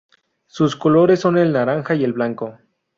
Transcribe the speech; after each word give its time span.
Sus 0.47 0.75
colores 0.75 1.19
son 1.19 1.37
el 1.37 1.51
naranja 1.53 1.93
y 1.93 2.03
el 2.03 2.13
blanco. 2.13 2.57